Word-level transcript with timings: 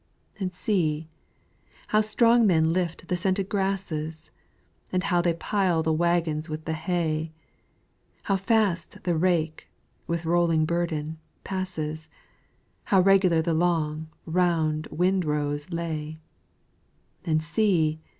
And 0.39 0.51
see, 0.55 1.09
how 1.89 2.01
strong 2.01 2.47
men 2.47 2.73
lift 2.73 3.07
the 3.07 3.15
scented 3.15 3.47
grasses! 3.49 4.31
And 4.91 5.03
how 5.03 5.21
they 5.21 5.35
pile 5.35 5.83
the 5.83 5.93
wagons 5.93 6.49
with 6.49 6.65
the 6.65 6.73
hay! 6.73 7.33
How 8.23 8.35
fast 8.35 9.03
the 9.03 9.15
rake, 9.15 9.69
with 10.07 10.25
rolling 10.25 10.65
burden, 10.65 11.19
passes! 11.43 12.09
How 12.85 12.99
regular 13.01 13.43
the 13.43 13.53
long, 13.53 14.07
round 14.25 14.87
winrows 14.87 15.69
lay! 15.69 16.17
And 17.23 17.43
see! 17.43 17.99